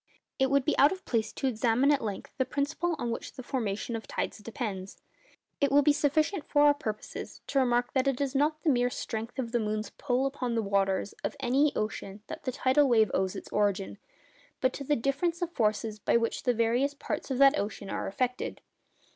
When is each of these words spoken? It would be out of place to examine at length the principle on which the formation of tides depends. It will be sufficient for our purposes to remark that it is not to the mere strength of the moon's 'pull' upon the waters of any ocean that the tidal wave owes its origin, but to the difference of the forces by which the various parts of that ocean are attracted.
It 0.39 0.49
would 0.49 0.65
be 0.65 0.75
out 0.79 0.91
of 0.91 1.05
place 1.05 1.31
to 1.33 1.45
examine 1.45 1.91
at 1.91 2.01
length 2.03 2.31
the 2.39 2.43
principle 2.43 2.95
on 2.97 3.11
which 3.11 3.33
the 3.33 3.43
formation 3.43 3.95
of 3.95 4.07
tides 4.07 4.39
depends. 4.39 4.97
It 5.59 5.71
will 5.71 5.83
be 5.83 5.93
sufficient 5.93 6.43
for 6.43 6.63
our 6.63 6.73
purposes 6.73 7.41
to 7.45 7.59
remark 7.59 7.93
that 7.93 8.07
it 8.07 8.19
is 8.19 8.33
not 8.33 8.57
to 8.57 8.63
the 8.63 8.71
mere 8.71 8.89
strength 8.89 9.37
of 9.37 9.51
the 9.51 9.59
moon's 9.59 9.91
'pull' 9.91 10.25
upon 10.25 10.55
the 10.55 10.63
waters 10.63 11.13
of 11.23 11.35
any 11.39 11.71
ocean 11.75 12.23
that 12.25 12.45
the 12.45 12.51
tidal 12.51 12.89
wave 12.89 13.11
owes 13.13 13.35
its 13.35 13.49
origin, 13.49 13.99
but 14.59 14.73
to 14.73 14.83
the 14.83 14.95
difference 14.95 15.39
of 15.43 15.49
the 15.49 15.55
forces 15.55 15.99
by 15.99 16.17
which 16.17 16.41
the 16.41 16.53
various 16.55 16.95
parts 16.95 17.29
of 17.29 17.37
that 17.37 17.59
ocean 17.59 17.91
are 17.91 18.07
attracted. 18.07 18.59